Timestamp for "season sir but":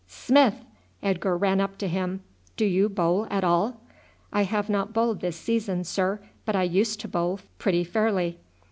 5.37-6.55